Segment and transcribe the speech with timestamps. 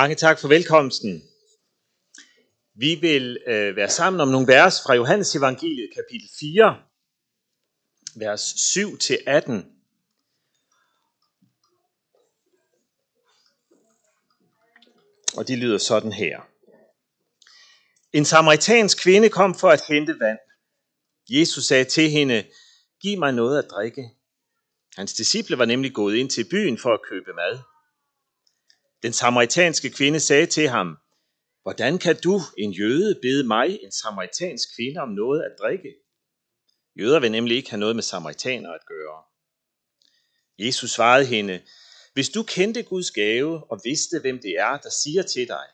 [0.00, 1.22] Mange tak for velkomsten.
[2.74, 6.82] Vi vil øh, være sammen om nogle vers fra Johannes evangeliet kapitel 4,
[8.16, 9.66] vers 7 til 18.
[15.36, 16.40] Og de lyder sådan her.
[18.12, 20.38] En samaritansk kvinde kom for at hente vand.
[21.28, 22.44] Jesus sagde til hende,
[23.00, 24.10] giv mig noget at drikke.
[24.96, 27.58] Hans disciple var nemlig gået ind til byen for at købe mad.
[29.02, 30.98] Den samaritanske kvinde sagde til ham,
[31.62, 35.94] Hvordan kan du, en jøde, bede mig, en samaritansk kvinde, om noget at drikke?
[36.98, 39.22] Jøder vil nemlig ikke have noget med samaritaner at gøre.
[40.58, 41.62] Jesus svarede hende,
[42.12, 45.66] Hvis du kendte Guds gave og vidste, hvem det er, der siger til dig,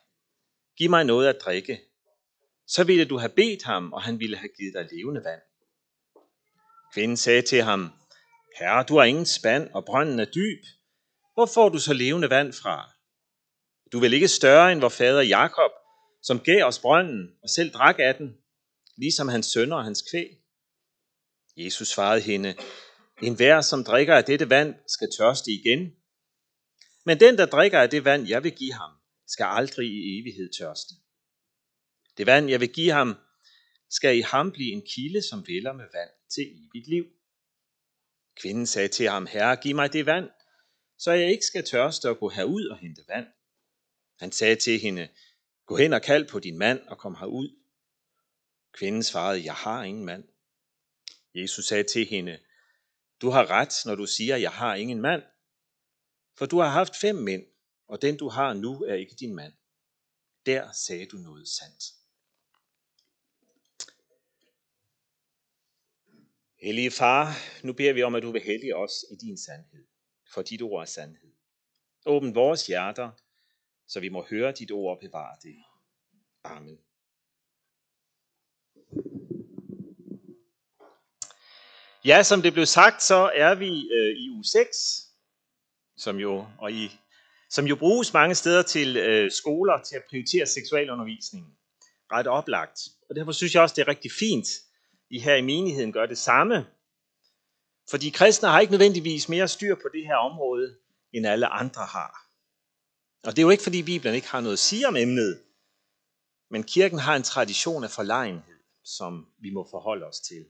[0.79, 1.81] Giv mig noget at drikke,
[2.67, 5.41] så ville du have bedt ham, og han ville have givet dig levende vand.
[6.95, 7.91] Kvinden sagde til ham,
[8.59, 10.65] Herre, du har ingen spand, og brønden er dyb.
[11.35, 12.91] Hvor får du så levende vand fra?
[13.93, 15.71] Du er vel ikke større end vor fader Jakob,
[16.23, 18.37] som gav os brønden og selv drak af den,
[18.97, 20.39] ligesom hans sønner og hans kvæg.
[21.57, 22.55] Jesus svarede hende,
[23.23, 25.93] en hver, som drikker af dette vand, skal tørste igen.
[27.07, 28.91] Men den, der drikker af det vand, jeg vil give ham,
[29.27, 30.95] skal aldrig i evighed tørste.
[32.17, 33.15] Det vand, jeg vil give ham,
[33.91, 37.05] skal i ham blive en kilde, som vælger med vand til evigt liv.
[38.41, 40.31] Kvinden sagde til ham, Herre, giv mig det vand,
[40.99, 43.27] så jeg ikke skal tørste og gå herud og hente vand.
[44.23, 45.09] Han sagde til hende,
[45.67, 47.57] gå hen og kald på din mand og kom herud.
[48.73, 50.25] Kvinden svarede, jeg har ingen mand.
[51.35, 52.39] Jesus sagde til hende,
[53.21, 55.23] du har ret, når du siger, jeg har ingen mand.
[56.39, 57.47] For du har haft fem mænd,
[57.89, 59.53] og den du har nu er ikke din mand.
[60.47, 61.85] Der sagde du noget sandt.
[66.61, 67.35] Hellige far,
[67.67, 69.87] nu beder vi om, at du vil hellige os i din sandhed,
[70.35, 71.33] for dit ord er sandhed.
[72.07, 73.11] Åbn vores hjerter,
[73.93, 75.57] så vi må høre dit ord og bevare det.
[76.45, 76.79] Amen.
[82.05, 84.77] Ja, som det blev sagt, så er vi øh, i uge 6,
[85.97, 87.01] som jo, og i,
[87.51, 91.53] som jo bruges mange steder til øh, skoler til at prioritere seksualundervisningen.
[92.13, 92.79] Ret oplagt.
[93.09, 94.49] Og derfor synes jeg også, det er rigtig fint,
[95.11, 96.67] I her i menigheden gør det samme.
[97.91, 100.77] Fordi kristne har ikke nødvendigvis mere styr på det her område,
[101.13, 102.32] end alle andre har.
[103.25, 105.43] Og det er jo ikke, fordi Bibelen ikke har noget at sige om emnet,
[106.51, 110.47] men kirken har en tradition af forlegenhed, som vi må forholde os til.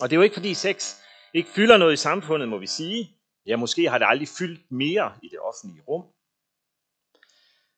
[0.00, 0.94] Og det er jo ikke, fordi sex
[1.34, 3.16] ikke fylder noget i samfundet, må vi sige.
[3.46, 6.04] Ja, måske har det aldrig fyldt mere i det offentlige rum.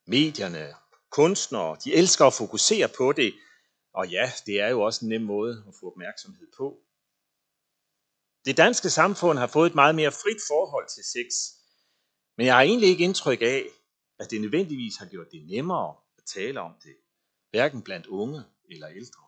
[0.06, 0.75] Medierne,
[1.10, 3.34] kunstnere, de elsker at fokusere på det,
[3.94, 6.78] og ja, det er jo også en nem måde at få opmærksomhed på.
[8.44, 11.59] Det danske samfund har fået et meget mere frit forhold til sex,
[12.41, 13.65] men jeg har egentlig ikke indtryk af,
[14.19, 16.97] at det nødvendigvis har gjort det nemmere at tale om det,
[17.51, 19.25] hverken blandt unge eller ældre.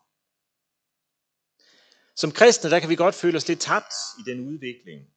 [2.15, 5.07] Som kristne, der kan vi godt føle os lidt tabt i den udvikling.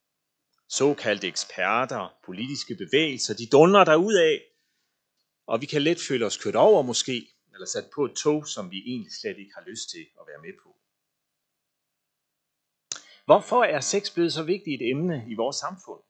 [0.68, 4.42] Såkaldte eksperter, politiske bevægelser, de dunder der af,
[5.46, 8.70] og vi kan let føle os kørt over måske, eller sat på et tog, som
[8.70, 10.76] vi egentlig slet ikke har lyst til at være med på.
[13.24, 16.05] Hvorfor er sex blevet så vigtigt et emne i vores samfund?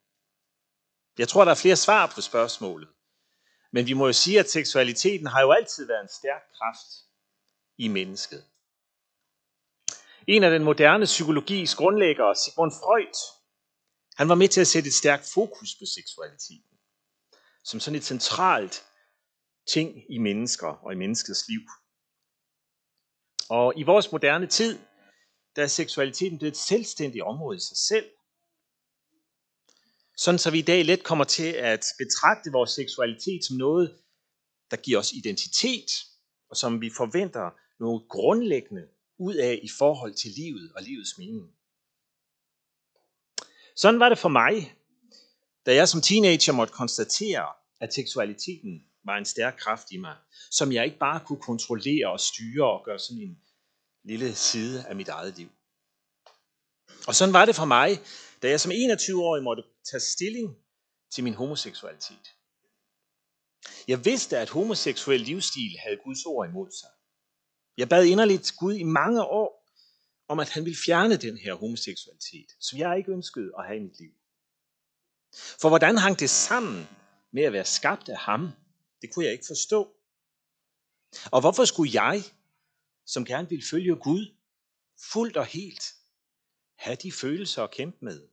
[1.17, 2.89] Jeg tror, der er flere svar på spørgsmålet.
[3.71, 6.87] Men vi må jo sige, at seksualiteten har jo altid været en stærk kraft
[7.77, 8.45] i mennesket.
[10.27, 13.17] En af den moderne psykologis grundlæggere, Sigmund Freud,
[14.17, 16.77] han var med til at sætte et stærkt fokus på seksualiteten,
[17.63, 18.85] som sådan et centralt
[19.67, 21.61] ting i mennesker og i menneskets liv.
[23.49, 24.79] Og i vores moderne tid,
[25.55, 28.09] der er seksualiteten blevet et selvstændigt område i sig selv,
[30.17, 33.97] sådan så vi i dag let kommer til at betragte vores seksualitet som noget,
[34.71, 35.91] der giver os identitet,
[36.49, 38.87] og som vi forventer noget grundlæggende
[39.19, 41.51] ud af i forhold til livet og livets mening.
[43.75, 44.75] Sådan var det for mig,
[45.65, 47.47] da jeg som teenager måtte konstatere,
[47.81, 50.15] at seksualiteten var en stærk kraft i mig,
[50.51, 53.37] som jeg ikke bare kunne kontrollere og styre og gøre sådan en
[54.03, 55.49] lille side af mit eget liv.
[57.07, 57.99] Og sådan var det for mig,
[58.41, 60.57] da jeg som 21-årig måtte tage stilling
[61.11, 62.35] til min homoseksualitet.
[63.87, 66.89] Jeg vidste, at homoseksuel livsstil havde Guds ord imod sig.
[67.77, 69.67] Jeg bad inderligt Gud i mange år
[70.27, 73.83] om, at han ville fjerne den her homoseksualitet, som jeg ikke ønskede at have i
[73.83, 74.11] mit liv.
[75.61, 76.87] For hvordan hang det sammen
[77.31, 78.51] med at være skabt af ham?
[79.01, 79.93] Det kunne jeg ikke forstå.
[81.31, 82.23] Og hvorfor skulle jeg,
[83.05, 84.35] som gerne ville følge Gud,
[85.11, 85.83] fuldt og helt,
[86.77, 88.27] have de følelser at kæmpe med?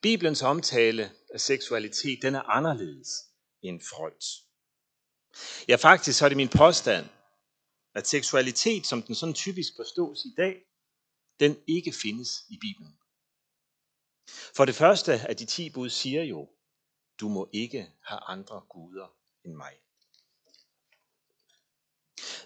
[0.00, 3.08] Bibelens omtale af seksualitet, den er anderledes
[3.62, 4.44] end Freuds.
[5.68, 7.06] Ja, faktisk så er det min påstand,
[7.94, 10.64] at seksualitet, som den sådan typisk forstås i dag,
[11.40, 12.98] den ikke findes i Bibelen.
[14.56, 16.50] For det første af de ti bud siger jo,
[17.20, 19.83] du må ikke have andre guder end mig.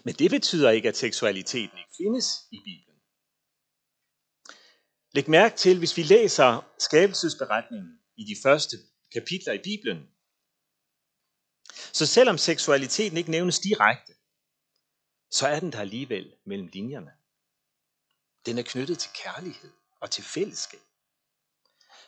[0.09, 2.99] Men det betyder ikke, at seksualiteten ikke findes i Bibelen.
[5.11, 8.77] Læg mærke til, hvis vi læser skabelsesberetningen i de første
[9.13, 10.07] kapitler i Bibelen,
[11.93, 14.13] så selvom seksualiteten ikke nævnes direkte,
[15.31, 17.11] så er den der alligevel mellem linjerne.
[18.45, 19.71] Den er knyttet til kærlighed
[20.01, 20.85] og til fællesskab.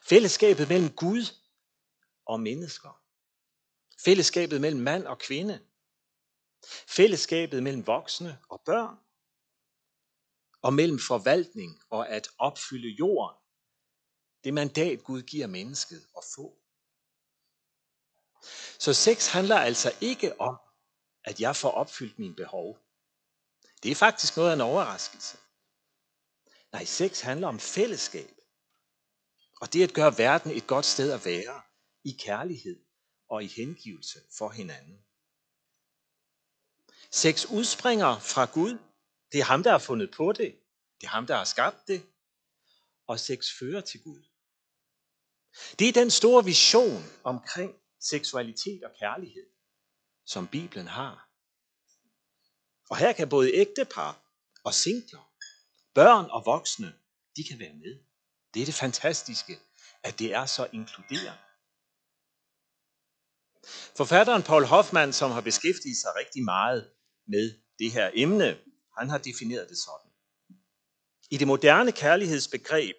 [0.10, 1.26] Fællesskabet mellem Gud
[2.26, 3.02] og mennesker.
[4.06, 5.71] Fællesskabet mellem mand og kvinde.
[6.88, 8.98] Fællesskabet mellem voksne og børn.
[10.62, 13.38] Og mellem forvaltning og at opfylde jorden.
[14.44, 16.58] Det mandat Gud giver mennesket at få.
[18.80, 20.58] Så sex handler altså ikke om,
[21.24, 22.80] at jeg får opfyldt mine behov.
[23.84, 25.38] Det er faktisk noget af en overraskelse.
[26.72, 28.36] Nej, sex handler om fællesskab.
[29.62, 31.62] Og det at gøre verden et godt sted at være
[32.04, 32.86] i kærlighed
[33.30, 35.06] og i hengivelse for hinanden.
[37.12, 38.78] Sex udspringer fra Gud.
[39.32, 40.56] Det er ham, der har fundet på det.
[41.02, 42.06] Det er ham, der har skabt det.
[43.08, 44.24] Og sex fører til Gud.
[45.80, 49.48] Det er den store vision omkring seksualitet og kærlighed,
[50.26, 51.30] som Bibelen har.
[52.90, 54.20] Og her kan både ægtepar
[54.64, 55.32] og singler,
[55.94, 56.94] børn og voksne,
[57.36, 58.00] de kan være med.
[58.54, 59.60] Det er det fantastiske,
[60.04, 61.38] at det er så inkluderende.
[63.98, 66.92] Forfatteren Paul Hoffmann, som har beskæftiget sig rigtig meget
[67.32, 68.58] med det her emne,
[68.98, 70.12] han har defineret det sådan.
[71.32, 72.96] I det moderne kærlighedsbegreb,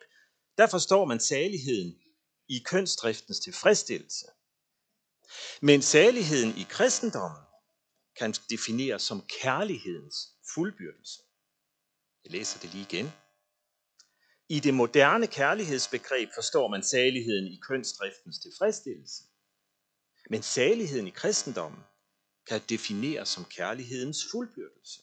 [0.59, 1.95] der forstår man saligheden
[2.49, 4.27] i kønsdriftens tilfredsstillelse.
[5.63, 7.43] Men saligheden i kristendommen
[8.19, 10.17] kan defineres som kærlighedens
[10.55, 11.19] fuldbyrdelse.
[12.25, 13.13] Jeg læser det lige igen.
[14.49, 19.23] I det moderne kærlighedsbegreb forstår man saligheden i kønsdriftens tilfredsstillelse.
[20.31, 21.81] Men saligheden i kristendommen
[22.47, 25.03] kan defineres som kærlighedens fuldbyrdelse.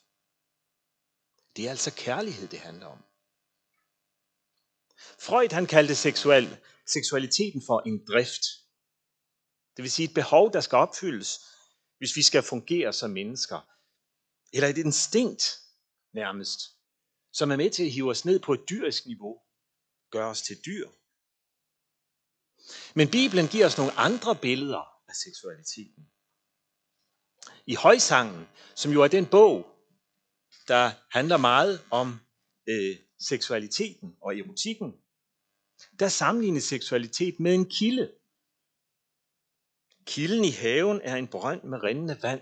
[1.55, 3.03] Det er altså kærlighed, det handler om.
[5.19, 8.43] Freud han kaldte seksuel, seksualiteten for en drift.
[9.77, 11.39] Det vil sige et behov, der skal opfyldes,
[11.97, 13.59] hvis vi skal fungere som mennesker.
[14.53, 15.43] Eller et instinkt
[16.13, 16.59] nærmest,
[17.31, 19.41] som er med til at hive os ned på et dyrisk niveau,
[20.11, 20.89] gør os til dyr.
[22.93, 26.11] Men Bibelen giver os nogle andre billeder af seksualiteten.
[27.65, 29.65] I højsangen, som jo er den bog,
[30.67, 32.19] der handler meget om
[32.67, 34.93] øh, seksualiteten og erotikken,
[35.99, 38.13] der sammenlignes seksualitet med en kilde.
[40.05, 42.41] Kilden i haven er en brønd med rindende vand,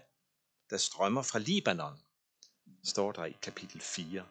[0.70, 2.00] der strømmer fra Libanon,
[2.84, 4.26] står der i kapitel 4.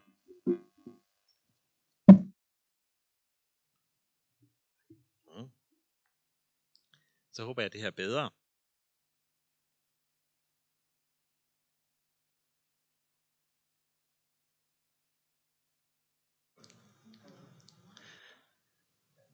[5.26, 5.50] Mm.
[7.32, 8.30] Så håber jeg, at det her er bedre.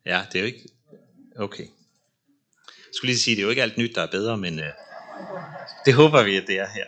[0.06, 0.69] Ja, det er jo ikke...
[1.37, 1.66] Okay.
[2.66, 4.72] Jeg skulle lige sige, det er jo ikke alt nyt, der er bedre, men øh,
[5.85, 6.87] det håber vi, at det er her.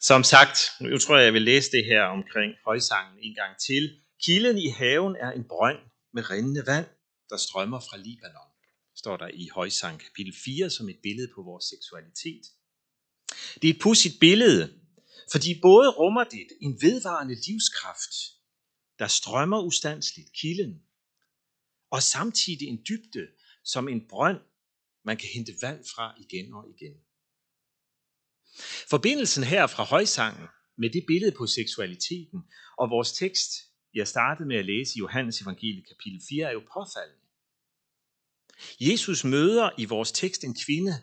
[0.00, 4.00] Som sagt, nu tror jeg, jeg vil læse det her omkring højsangen en gang til.
[4.24, 5.78] Kilden i haven er en brønd
[6.14, 6.86] med rindende vand,
[7.30, 8.50] der strømmer fra Libanon,
[8.96, 12.42] står der i højsang kapitel 4 som et billede på vores seksualitet.
[13.62, 14.80] Det er et pudsigt billede,
[15.32, 18.14] fordi både rummer det en vedvarende livskraft,
[18.98, 20.82] der strømmer ustandsligt, kilden,
[21.92, 23.28] og samtidig en dybde,
[23.64, 24.40] som en brønd,
[25.04, 26.96] man kan hente vand fra igen og igen.
[28.90, 30.46] Forbindelsen her fra højsangen
[30.76, 32.40] med det billede på seksualiteten
[32.78, 33.50] og vores tekst,
[33.94, 37.26] jeg startede med at læse i Johannes evangelie kapitel 4, er jo påfaldende.
[38.80, 40.94] Jesus møder i vores tekst en kvinde,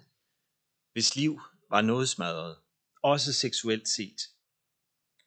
[0.93, 2.57] hvis liv var noget smadret,
[3.03, 4.21] også seksuelt set.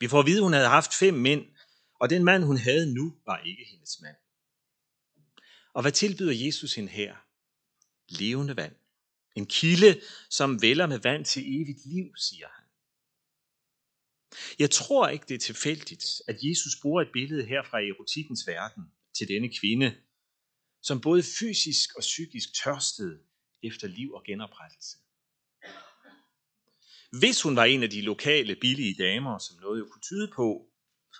[0.01, 1.45] Vi får at vide, at hun havde haft fem mænd,
[2.01, 4.17] og den mand, hun havde nu, var ikke hendes mand.
[5.75, 7.17] Og hvad tilbyder Jesus hende her?
[8.09, 8.75] Levende vand.
[9.35, 10.01] En kilde,
[10.31, 12.65] som vælger med vand til evigt liv, siger han.
[14.59, 18.85] Jeg tror ikke, det er tilfældigt, at Jesus bruger et billede her fra erotikkens verden
[19.19, 19.97] til denne kvinde,
[20.83, 23.19] som både fysisk og psykisk tørstede
[23.63, 24.99] efter liv og genoprettelse.
[27.19, 30.69] Hvis hun var en af de lokale billige damer, som noget jo kunne tyde på,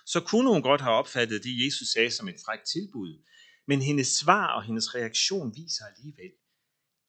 [0.05, 3.23] så kunne hun godt have opfattet det, Jesus sagde som et frækt tilbud,
[3.65, 6.31] men hendes svar og hendes reaktion viser alligevel,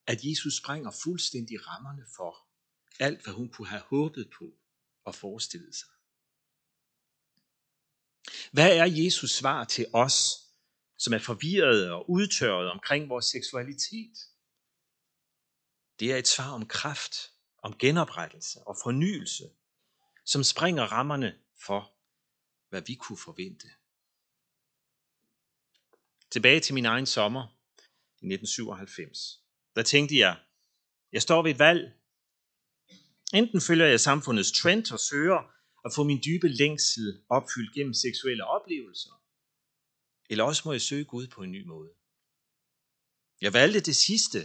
[0.07, 2.49] at Jesus sprænger fuldstændig rammerne for
[3.01, 4.55] alt, hvad hun kunne have håbet på
[5.05, 5.89] og forestillet sig.
[8.53, 10.45] Hvad er Jesus svar til os,
[10.99, 14.17] som er forvirrede og udtørrede omkring vores seksualitet?
[16.01, 17.15] Det er et svar om kraft,
[17.63, 19.51] om genoprettelse og fornyelse,
[20.25, 21.93] som springer rammerne for,
[22.69, 23.69] hvad vi kunne forvente.
[26.35, 27.43] Tilbage til min egen sommer
[28.23, 29.41] i 1997.
[29.77, 30.37] Der tænkte jeg,
[31.13, 31.83] jeg står ved et valg.
[33.35, 35.41] Enten følger jeg samfundets trend og søger
[35.85, 39.15] at få min dybe længsel opfyldt gennem seksuelle oplevelser,
[40.31, 41.91] eller også må jeg søge Gud på en ny måde.
[43.41, 44.39] Jeg valgte det sidste,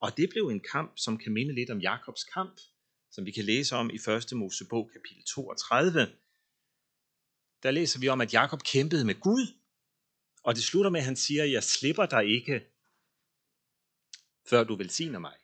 [0.00, 2.60] og det blev en kamp, som kan minde lidt om Jakobs kamp,
[3.10, 3.98] som vi kan læse om i
[4.32, 4.32] 1.
[4.32, 6.00] Mosebog kapitel 32.
[7.62, 9.63] Der læser vi om, at Jakob kæmpede med Gud,
[10.44, 12.66] og det slutter med, at han siger, jeg slipper dig ikke,
[14.48, 15.36] før du velsigner mig.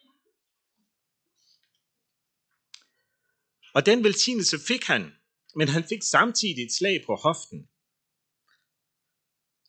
[3.74, 5.16] Og den velsignelse fik han,
[5.54, 7.68] men han fik samtidig et slag på hoften,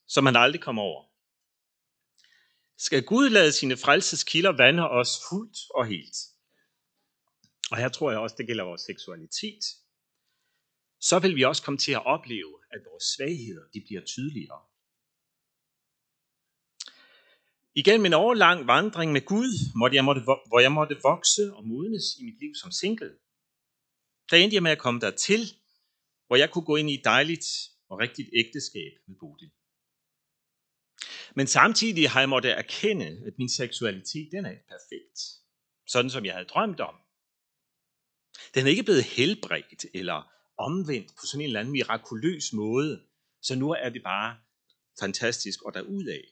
[0.07, 1.05] som han aldrig kom over.
[2.77, 6.17] Skal Gud lade sine frelseskilder vande os fuldt og helt?
[7.71, 9.63] Og her tror jeg også, det gælder vores seksualitet.
[10.99, 14.70] Så vil vi også komme til at opleve, at vores svagheder de bliver tydeligere.
[17.75, 22.03] Igen en årlang vandring med Gud, måtte jeg måtte, hvor jeg måtte vokse og modnes
[22.19, 23.13] i mit liv som single.
[24.29, 25.43] Der endte jeg med at komme dertil,
[26.27, 27.47] hvor jeg kunne gå ind i et dejligt
[27.89, 29.51] og rigtigt ægteskab med Bodil.
[31.35, 35.19] Men samtidig har jeg måttet erkende, at min seksualitet den er ikke perfekt.
[35.87, 36.95] Sådan som jeg havde drømt om.
[38.53, 43.03] Den er ikke blevet helbredt eller omvendt på sådan en eller anden mirakuløs måde,
[43.41, 44.37] så nu er det bare
[44.99, 46.23] fantastisk og derudad.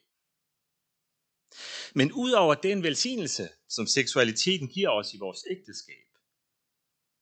[1.94, 6.06] Men ud over den velsignelse, som seksualiteten giver os i vores ægteskab,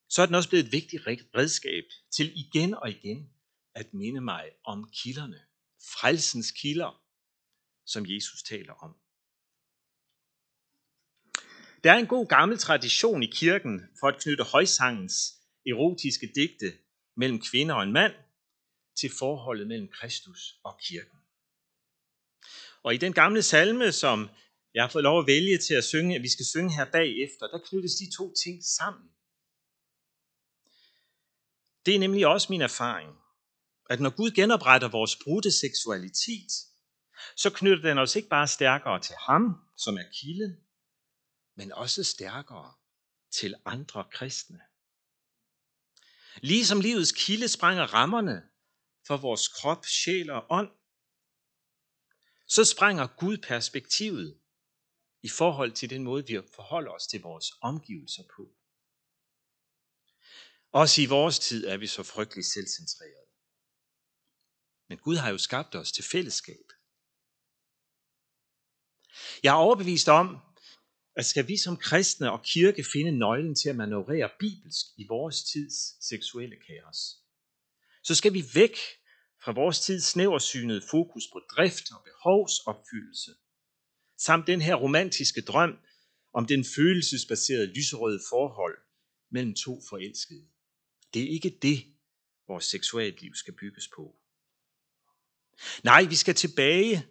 [0.10, 1.04] så er den også blevet et vigtigt
[1.36, 3.30] redskab til igen og igen
[3.76, 5.42] at minde mig om kilderne,
[5.82, 7.04] frelsens kilder,
[7.86, 8.96] som Jesus taler om.
[11.84, 16.78] Der er en god gammel tradition i kirken for at knytte højsangens erotiske digte
[17.16, 18.14] mellem kvinder og en mand
[19.00, 21.20] til forholdet mellem Kristus og kirken.
[22.88, 24.30] Og i den gamle salme, som
[24.74, 27.48] jeg har fået lov at vælge til at synge, at vi skal synge her bagefter,
[27.48, 29.10] der knyttes de to ting sammen.
[31.86, 33.10] Det er nemlig også min erfaring,
[33.90, 36.52] at når Gud genopretter vores brudte seksualitet,
[37.36, 39.44] så knytter den os ikke bare stærkere til ham,
[39.78, 40.58] som er kilden,
[41.56, 42.74] men også stærkere
[43.32, 44.60] til andre kristne.
[46.42, 48.44] Ligesom livets kilde sprænger rammerne
[49.08, 50.72] for vores krop, sjæl og ånd,
[52.48, 54.40] så sprænger Gud perspektivet
[55.24, 58.50] i forhold til den måde, vi forholder os til vores omgivelser på.
[60.72, 63.28] Også i vores tid er vi så frygteligt selvcentrerede.
[64.90, 66.66] Men Gud har jo skabt os til fællesskab.
[69.44, 70.38] Jeg er overbevist om,
[71.16, 75.44] at skal vi som kristne og kirke finde nøglen til at manøvrere bibelsk i vores
[75.44, 77.00] tids seksuelle kaos,
[78.04, 78.78] så skal vi væk
[79.44, 83.32] fra vores tids snæversynede fokus på drift og behovsopfyldelse,
[84.18, 85.80] samt den her romantiske drøm
[86.34, 88.78] om den følelsesbaserede lyserøde forhold
[89.32, 90.48] mellem to forelskede.
[91.14, 91.84] Det er ikke det,
[92.48, 94.16] vores seksualliv skal bygges på.
[95.84, 97.08] Nej, vi skal tilbage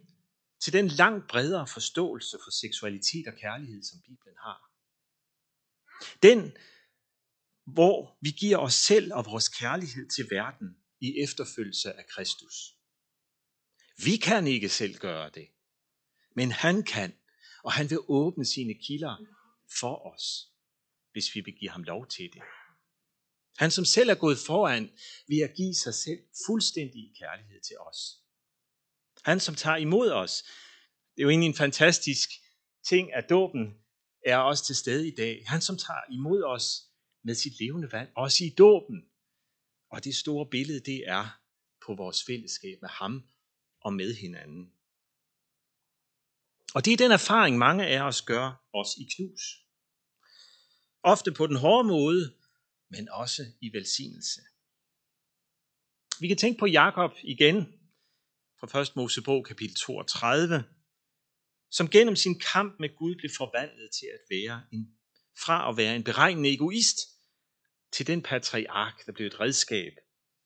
[0.61, 4.71] til den langt bredere forståelse for seksualitet og kærlighed, som Bibelen har.
[6.23, 6.57] Den,
[7.65, 12.75] hvor vi giver os selv og vores kærlighed til verden i efterfølgelse af Kristus.
[14.05, 15.49] Vi kan ikke selv gøre det,
[16.35, 17.15] men han kan,
[17.65, 19.17] og han vil åbne sine kilder
[19.81, 20.49] for os,
[21.13, 22.43] hvis vi vil give ham lov til det.
[23.59, 24.91] Han som selv er gået foran
[25.29, 27.99] ved at give sig selv fuldstændig kærlighed til os.
[29.25, 30.43] Han som tager imod os.
[31.15, 32.31] Det er jo egentlig en fantastisk
[32.89, 33.75] ting, at dåben
[34.27, 35.45] er også til stede i dag.
[35.47, 36.83] Han som tager imod os
[37.25, 39.05] med sit levende vand, også i dåben.
[39.89, 41.41] Og det store billede, det er
[41.87, 43.29] på vores fællesskab med ham
[43.81, 44.73] og med hinanden.
[46.75, 49.43] Og det er den erfaring, mange af os gør os i knus.
[51.03, 52.35] Ofte på den hårde måde,
[52.89, 54.41] men også i velsignelse.
[56.21, 57.57] Vi kan tænke på Jakob igen
[58.61, 58.97] fra 1.
[58.97, 60.65] Mosebog kapitel 32,
[61.71, 64.99] som gennem sin kamp med Gud blev forvandlet til at være en,
[65.45, 66.99] fra at være en beregnende egoist
[67.93, 69.93] til den patriark, der blev et redskab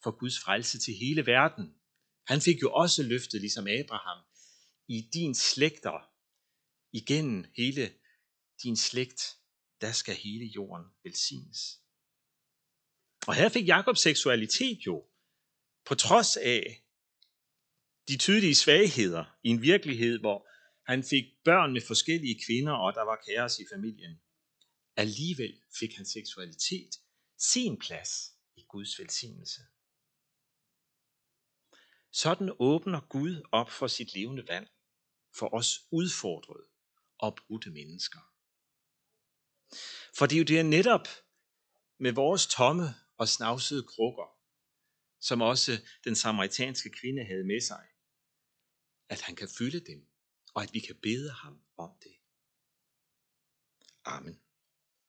[0.03, 1.75] for Guds frelse til hele verden.
[2.27, 4.25] Han fik jo også løftet, ligesom Abraham,
[4.89, 6.11] i din slægter,
[6.93, 7.95] igennem hele
[8.63, 9.37] din slægt,
[9.81, 11.81] der skal hele jorden velsignes.
[13.27, 15.05] Og her fik Jakobs seksualitet jo,
[15.85, 16.83] på trods af
[18.09, 20.49] de tydelige svagheder i en virkelighed, hvor
[20.91, 24.21] han fik børn med forskellige kvinder, og der var kaos i familien.
[24.97, 26.91] Alligevel fik han seksualitet
[27.41, 29.61] sin plads i Guds velsignelse.
[32.13, 34.67] Sådan åbner Gud op for sit levende vand
[35.39, 36.67] for os udfordrede
[37.19, 38.21] og brudte mennesker.
[40.19, 41.09] For det er jo det netop
[41.99, 44.37] med vores tomme og snavsede krukker,
[45.21, 45.73] som også
[46.05, 47.87] den samaritanske kvinde havde med sig,
[49.09, 50.09] at han kan fylde dem,
[50.55, 52.17] og at vi kan bede ham om det.
[54.05, 54.43] Amen.